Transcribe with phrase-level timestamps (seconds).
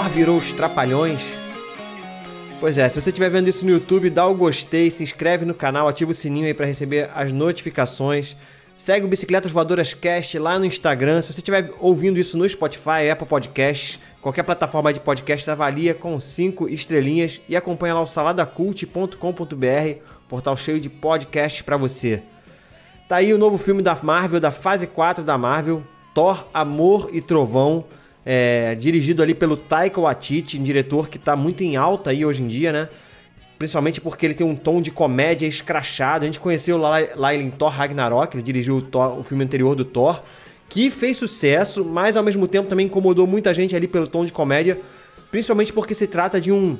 [0.00, 1.36] Thor virou os trapalhões.
[2.58, 5.52] Pois é, se você estiver vendo isso no YouTube, dá o gostei, se inscreve no
[5.52, 8.34] canal, ativa o sininho aí para receber as notificações.
[8.78, 11.20] Segue o Bicicletas Voadoras Cast lá no Instagram.
[11.20, 16.18] Se você estiver ouvindo isso no Spotify, Apple Podcasts, qualquer plataforma de podcast, avalia com
[16.18, 19.16] 5 estrelinhas e acompanha lá o saladacult.com.br,
[20.30, 22.22] portal cheio de podcasts para você.
[23.06, 25.82] Tá aí o novo filme da Marvel, da fase 4 da Marvel,
[26.14, 27.84] Thor, Amor e Trovão
[28.24, 32.42] é, dirigido ali pelo Taika Waititi, um diretor que está muito em alta aí hoje
[32.42, 32.88] em dia, né?
[33.58, 36.24] Principalmente porque ele tem um tom de comédia escrachado.
[36.24, 39.84] A gente conheceu lá, em Thor Ragnarok, ele dirigiu o, Thor, o filme anterior do
[39.84, 40.22] Thor,
[40.68, 44.32] que fez sucesso, mas ao mesmo tempo também incomodou muita gente ali pelo tom de
[44.32, 44.78] comédia,
[45.30, 46.78] principalmente porque se trata de um,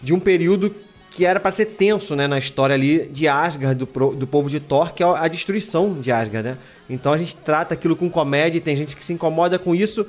[0.00, 0.72] de um período
[1.10, 4.60] que era para ser tenso, né, na história ali de Asgard, do, do povo de
[4.60, 6.58] Thor, que é a destruição de Asgard, né?
[6.88, 10.06] Então a gente trata aquilo com comédia e tem gente que se incomoda com isso,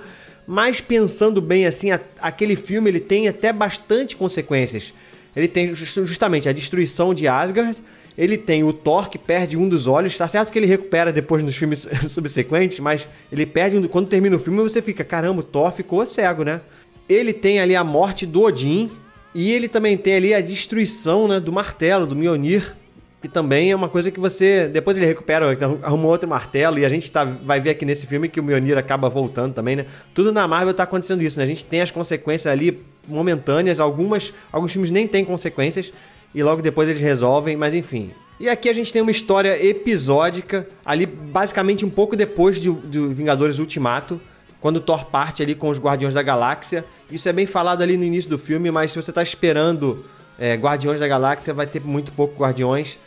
[0.47, 4.93] mas pensando bem assim, a, aquele filme ele tem até bastante consequências.
[5.35, 7.77] Ele tem justamente a destruição de Asgard,
[8.17, 11.41] ele tem o Thor que perde um dos olhos, tá certo que ele recupera depois
[11.41, 15.43] nos filmes subsequentes, mas ele perde um, quando termina o filme você fica, caramba, o
[15.43, 16.61] Thor ficou cego, né?
[17.07, 18.91] Ele tem ali a morte do Odin
[19.33, 22.75] e ele também tem ali a destruição, né, do martelo, do Mjolnir,
[23.21, 24.67] que também é uma coisa que você.
[24.67, 28.07] Depois ele recupera, então, arruma outro martelo, e a gente tá, vai ver aqui nesse
[28.07, 29.85] filme que o Mjolnir acaba voltando também, né?
[30.13, 31.43] Tudo na Marvel tá acontecendo isso, né?
[31.43, 35.93] A gente tem as consequências ali momentâneas, algumas, alguns filmes nem têm consequências,
[36.33, 38.11] e logo depois eles resolvem, mas enfim.
[38.39, 42.99] E aqui a gente tem uma história episódica, ali basicamente um pouco depois de, de
[43.09, 44.19] Vingadores Ultimato,
[44.59, 46.83] quando Thor parte ali com os Guardiões da Galáxia.
[47.11, 50.03] Isso é bem falado ali no início do filme, mas se você tá esperando
[50.39, 52.97] é, Guardiões da Galáxia, vai ter muito pouco Guardiões.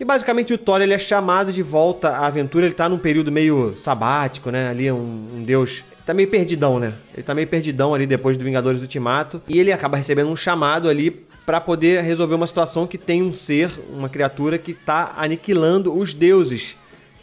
[0.00, 3.30] E basicamente o Thor ele é chamado de volta à aventura, ele tá num período
[3.30, 4.70] meio sabático, né?
[4.70, 6.94] Ali um, um deus tá meio perdidão, né?
[7.12, 9.42] Ele tá meio perdidão ali depois do Vingadores Ultimato.
[9.46, 11.10] E ele acaba recebendo um chamado ali
[11.44, 16.14] para poder resolver uma situação que tem um ser, uma criatura que tá aniquilando os
[16.14, 16.76] deuses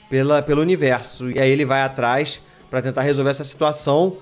[0.07, 1.31] pela, pelo universo.
[1.31, 2.39] E aí ele vai atrás
[2.69, 4.17] para tentar resolver essa situação.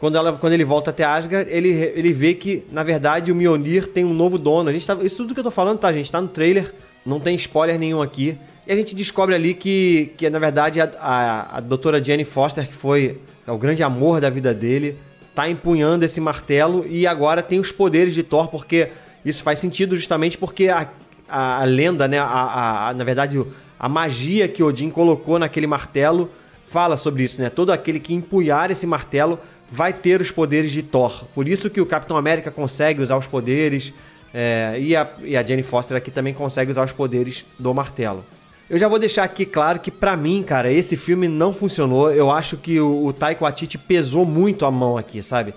[0.00, 3.86] Quando, ela, quando ele volta até Asgard, ele, ele vê que, na verdade, o Mjolnir
[3.86, 4.68] tem um novo dono.
[4.68, 6.10] A gente tá, isso tudo que eu tô falando, tá, gente?
[6.10, 6.74] Tá no trailer
[7.04, 8.38] não tem spoiler nenhum aqui.
[8.66, 12.66] E a gente descobre ali que, que na verdade, a, a, a doutora Jenny Foster,
[12.66, 14.96] que foi é o grande amor da vida dele,
[15.34, 18.90] tá empunhando esse martelo e agora tem os poderes de Thor, porque
[19.24, 20.88] isso faz sentido justamente porque a,
[21.28, 23.42] a, a lenda, né, a, a, na verdade,
[23.78, 26.30] a magia que Odin colocou naquele martelo
[26.66, 27.50] fala sobre isso, né?
[27.50, 29.38] Todo aquele que empunhar esse martelo
[29.70, 31.24] vai ter os poderes de Thor.
[31.34, 33.92] Por isso que o Capitão América consegue usar os poderes,
[34.32, 38.24] é, e, a, e a Jenny Foster aqui também consegue usar os poderes do martelo.
[38.70, 42.10] Eu já vou deixar aqui claro que para mim, cara, esse filme não funcionou.
[42.10, 45.52] Eu acho que o, o Taika Waititi pesou muito a mão aqui, sabe?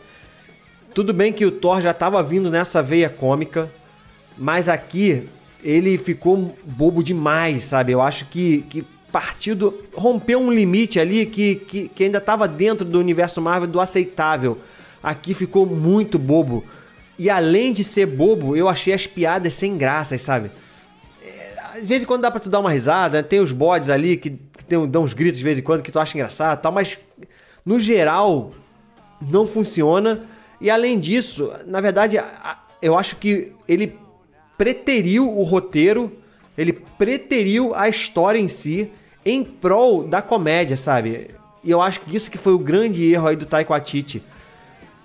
[0.93, 3.71] Tudo bem que o Thor já tava vindo nessa veia cômica,
[4.37, 5.29] mas aqui
[5.63, 7.91] ele ficou bobo demais, sabe?
[7.91, 12.85] Eu acho que, que partido rompeu um limite ali que, que, que ainda estava dentro
[12.85, 14.57] do universo Marvel do aceitável.
[15.01, 16.65] Aqui ficou muito bobo.
[17.17, 20.51] E além de ser bobo, eu achei as piadas sem graças, sabe?
[21.79, 24.31] De vez em quando dá pra tu dar uma risada, tem os bodes ali que,
[24.31, 26.99] que tem, dão uns gritos de vez em quando que tu acha engraçado tal, mas
[27.65, 28.51] no geral
[29.21, 30.23] não funciona.
[30.59, 32.21] E além disso, na verdade,
[32.81, 33.97] eu acho que ele
[34.57, 36.11] preteriu o roteiro,
[36.57, 38.89] ele preteriu a história em si
[39.25, 41.31] em prol da comédia, sabe?
[41.63, 44.21] E eu acho que isso que foi o grande erro aí do Taiko Atiti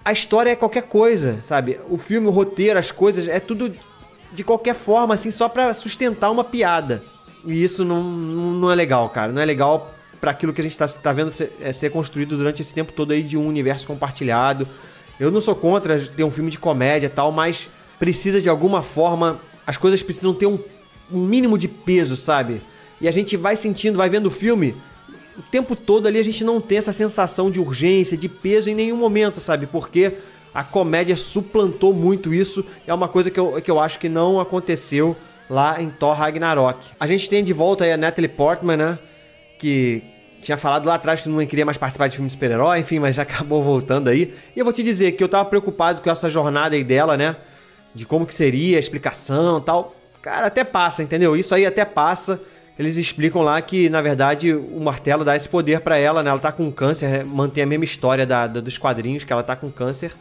[0.04, 1.78] a história é qualquer coisa, sabe?
[1.88, 3.72] O filme, o roteiro, as coisas, é tudo
[4.32, 7.02] de qualquer forma, assim, só para sustentar uma piada.
[7.44, 9.32] E isso não, não é legal, cara.
[9.32, 12.36] Não é legal para aquilo que a gente tá, tá vendo ser, é, ser construído
[12.36, 14.68] durante esse tempo todo aí de um universo compartilhado.
[15.18, 17.68] Eu não sou contra ter um filme de comédia e tal, mas
[17.98, 19.40] precisa de alguma forma.
[19.66, 20.58] As coisas precisam ter um,
[21.10, 22.62] um mínimo de peso, sabe?
[23.00, 24.76] E a gente vai sentindo, vai vendo o filme
[25.38, 28.74] o tempo todo ali a gente não tem essa sensação de urgência, de peso em
[28.74, 29.66] nenhum momento, sabe?
[29.66, 30.14] Porque
[30.52, 32.64] a comédia suplantou muito isso.
[32.86, 35.16] É uma coisa que eu, que eu acho que não aconteceu
[35.48, 36.78] lá em Thor Ragnarok.
[36.98, 38.98] A gente tem de volta aí a Natalie Portman, né?
[39.58, 40.02] Que
[40.40, 43.16] tinha falado lá atrás que não queria mais participar de filme de super-herói, enfim, mas
[43.16, 44.34] já acabou voltando aí.
[44.54, 47.36] E eu vou te dizer que eu tava preocupado com essa jornada aí dela, né?
[47.94, 49.96] De como que seria a explicação tal.
[50.22, 51.36] Cara, até passa, entendeu?
[51.36, 52.40] Isso aí até passa.
[52.80, 56.30] Eles explicam lá que, na verdade, o martelo dá esse poder para ela, né?
[56.30, 59.54] Ela tá com câncer, mantém a mesma história da, da, dos quadrinhos, que ela tá
[59.54, 60.12] com câncer.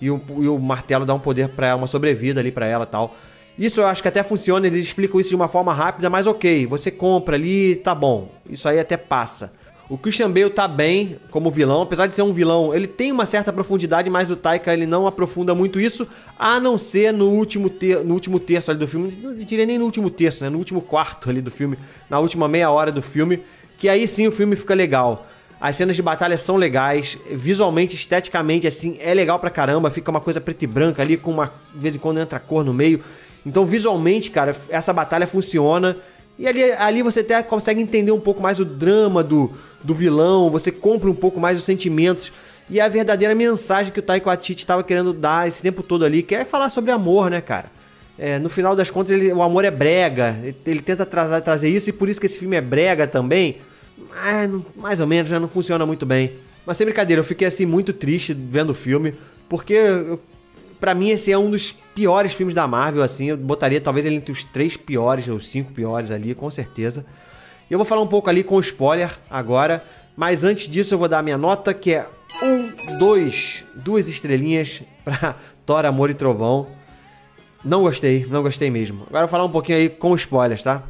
[0.00, 3.14] E o, e o martelo dá um poder para uma sobrevida ali para ela tal.
[3.58, 6.66] Isso eu acho que até funciona, eles explicam isso de uma forma rápida, mas ok,
[6.66, 8.30] você compra ali, tá bom.
[8.48, 9.52] Isso aí até passa.
[9.88, 13.24] O Christian Bale tá bem como vilão, apesar de ser um vilão, ele tem uma
[13.24, 16.06] certa profundidade, mas o Taika ele não aprofunda muito isso,
[16.38, 19.78] a não ser no último, ter, no último terço ali do filme, não diria nem
[19.78, 20.50] no último terço, né?
[20.50, 21.78] No último quarto ali do filme,
[22.10, 23.42] na última meia hora do filme,
[23.78, 25.26] que aí sim o filme fica legal.
[25.58, 30.20] As cenas de batalha são legais, visualmente, esteticamente, assim, é legal pra caramba, fica uma
[30.20, 31.52] coisa preta e branca ali, com uma.
[31.74, 33.02] De vez em quando entra cor no meio.
[33.44, 35.96] Então, visualmente, cara, essa batalha funciona.
[36.38, 39.50] E ali, ali você até consegue entender um pouco mais o drama do,
[39.82, 42.32] do vilão, você compra um pouco mais os sentimentos
[42.70, 46.22] e a verdadeira mensagem que o Taika Waititi estava querendo dar esse tempo todo ali,
[46.22, 47.66] que é falar sobre amor, né, cara?
[48.18, 51.68] É, no final das contas, ele, o amor é brega, ele, ele tenta trazer, trazer
[51.68, 53.58] isso e por isso que esse filme é brega também.
[54.76, 56.32] mais ou menos, já não funciona muito bem.
[56.66, 59.14] Mas sem brincadeira, eu fiquei assim muito triste vendo o filme,
[59.48, 59.78] porque
[60.80, 64.16] para mim esse é um dos piores filmes da Marvel, assim, eu botaria talvez ele
[64.16, 67.04] entre os três piores, ou cinco piores ali, com certeza.
[67.68, 69.84] E eu vou falar um pouco ali com spoiler agora,
[70.16, 72.06] mas antes disso eu vou dar a minha nota, que é
[72.42, 75.36] um, dois, duas estrelinhas pra
[75.66, 76.66] Thor, Amor e Trovão.
[77.64, 79.02] Não gostei, não gostei mesmo.
[79.08, 80.82] Agora eu vou falar um pouquinho aí com spoilers, tá?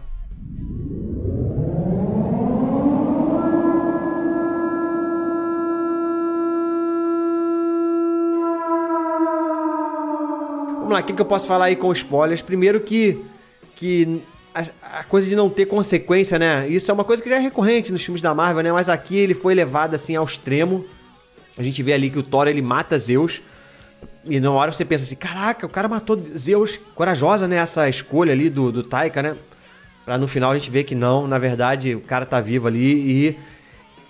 [10.98, 12.42] Lá, o que, que eu posso falar aí com spoilers?
[12.42, 13.24] Primeiro que,
[13.76, 14.20] que
[14.54, 16.68] a, a, coisa de não ter consequência, né?
[16.68, 18.72] Isso é uma coisa que já é recorrente nos filmes da Marvel, né?
[18.72, 20.84] Mas aqui ele foi levado assim ao extremo.
[21.56, 23.40] A gente vê ali que o Thor ele mata Zeus.
[24.24, 26.78] E na hora você pensa assim, caraca, o cara matou Zeus.
[26.94, 27.56] Corajosa, né?
[27.56, 29.36] Essa escolha ali do, do Taika, né?
[30.04, 33.26] Pra no final a gente ver que não, na verdade o cara tá vivo ali
[33.28, 33.38] e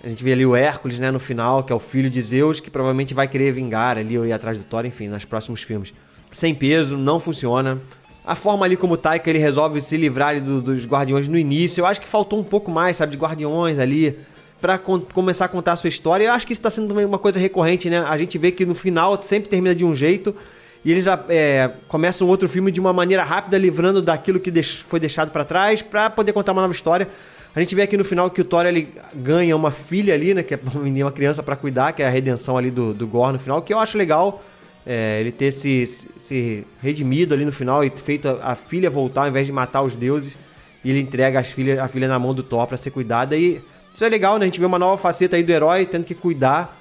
[0.01, 2.61] a gente vê ali o Hércules, né, no final, que é o filho de Zeus,
[2.61, 5.93] que provavelmente vai querer vingar ali ou ir atrás do Thor, enfim, nos próximos filmes
[6.31, 7.79] sem peso, não funciona.
[8.25, 11.81] A forma ali como o Taika ele resolve se livrar do, dos guardiões no início,
[11.81, 14.17] eu acho que faltou um pouco mais, sabe, de guardiões ali
[14.61, 16.25] para começar a contar a sua história.
[16.25, 18.03] Eu acho que isso tá sendo uma coisa recorrente, né?
[18.07, 20.35] A gente vê que no final sempre termina de um jeito
[20.83, 25.31] e eles é, começam outro filme de uma maneira rápida, livrando daquilo que foi deixado
[25.31, 27.07] para trás para poder contar uma nova história.
[27.55, 30.43] A gente vê aqui no final que o Thor ele ganha uma filha ali, né?
[30.43, 30.59] Que é
[31.03, 33.73] uma criança para cuidar, que é a redenção ali do, do Gore no final, que
[33.73, 34.43] eu acho legal
[34.91, 35.85] é, ele ter se,
[36.17, 39.83] se redimido ali no final e feito a, a, filha voltar ao invés de matar
[39.83, 40.35] os deuses.
[40.83, 43.37] E ele entrega as filha, a filha na mão do Thor para ser cuidada.
[43.37, 43.61] E
[43.93, 44.45] isso é legal, né?
[44.45, 46.75] A gente vê uma nova faceta aí do herói tendo que cuidar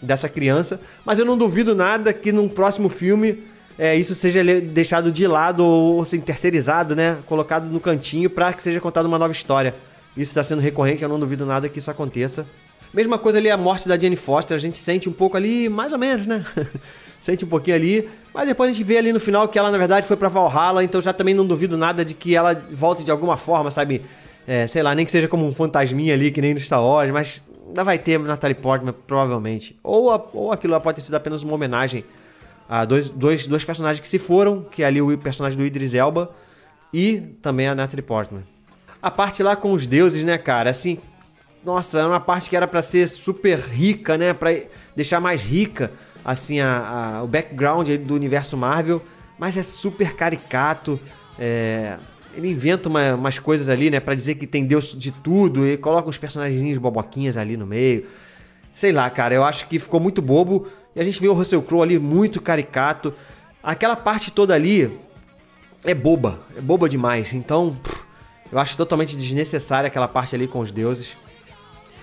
[0.00, 0.80] dessa criança.
[1.04, 3.44] Mas eu não duvido nada que num próximo filme
[3.78, 7.18] é, isso seja deixado de lado ou assim, terceirizado, né?
[7.26, 9.72] Colocado no cantinho para que seja contada uma nova história.
[10.16, 12.44] Isso está sendo recorrente, eu não duvido nada que isso aconteça.
[12.92, 15.92] Mesma coisa ali a morte da Jane Foster, a gente sente um pouco ali, mais
[15.92, 16.44] ou menos, né?
[17.22, 19.78] sente um pouquinho ali, mas depois a gente vê ali no final que ela na
[19.78, 23.12] verdade foi para Valhalla, então já também não duvido nada de que ela volte de
[23.12, 24.02] alguma forma, sabe?
[24.44, 27.12] É, sei lá, nem que seja como um fantasminha ali, que nem no Star Wars,
[27.12, 29.78] mas ainda vai ter Natalie Portman, provavelmente.
[29.84, 32.04] Ou, a, ou aquilo lá pode ter sido apenas uma homenagem
[32.68, 35.94] a dois, dois, dois personagens que se foram, que é ali o personagem do Idris
[35.94, 36.34] Elba
[36.92, 38.42] e também a Natalie Portman.
[39.00, 40.70] A parte lá com os deuses, né, cara?
[40.70, 40.98] Assim,
[41.64, 44.34] nossa, é uma parte que era para ser super rica, né?
[44.34, 44.50] Pra
[44.96, 45.92] deixar mais rica
[46.24, 49.02] assim a, a, o background do universo Marvel,
[49.38, 51.00] mas é super caricato.
[51.38, 51.96] É,
[52.34, 55.76] ele inventa uma, umas coisas ali, né, para dizer que tem Deus de tudo e
[55.76, 58.06] coloca uns personagens boboquinhas ali no meio.
[58.74, 60.66] Sei lá, cara, eu acho que ficou muito bobo.
[60.94, 63.12] E a gente vê o Russell Crowe ali muito caricato.
[63.62, 64.90] Aquela parte toda ali
[65.84, 67.32] é boba, é boba demais.
[67.32, 67.76] Então,
[68.50, 71.16] eu acho totalmente desnecessária aquela parte ali com os deuses.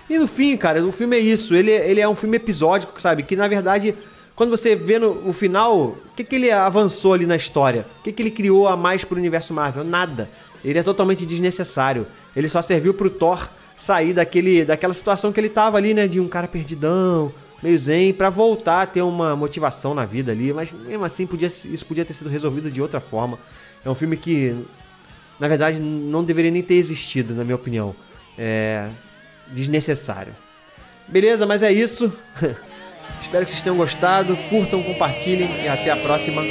[0.08, 1.54] E no fim, cara, o filme é isso.
[1.54, 3.22] Ele, ele é um filme episódico, sabe?
[3.22, 3.94] Que na verdade
[4.40, 7.86] quando você vê no o final, o que, que ele avançou ali na história?
[7.98, 9.84] O que, que ele criou a mais pro universo Marvel?
[9.84, 10.30] Nada.
[10.64, 12.06] Ele é totalmente desnecessário.
[12.34, 16.08] Ele só serviu pro Thor sair daquele, daquela situação que ele tava ali, né?
[16.08, 17.30] De um cara perdidão,
[17.62, 20.54] meio zen, pra voltar a ter uma motivação na vida ali.
[20.54, 23.38] Mas mesmo assim, podia, isso podia ter sido resolvido de outra forma.
[23.84, 24.56] É um filme que,
[25.38, 27.94] na verdade, não deveria nem ter existido, na minha opinião.
[28.38, 28.88] É
[29.48, 30.34] desnecessário.
[31.06, 32.10] Beleza, mas é isso.
[33.20, 34.36] Espero que vocês tenham gostado.
[34.48, 36.42] Curtam, compartilhem e até a próxima.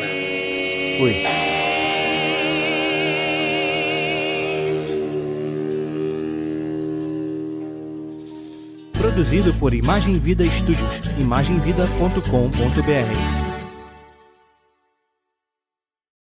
[0.97, 1.49] Fui.
[9.19, 13.48] produzido por Imagem Vida Studios, imagemvida.com.br.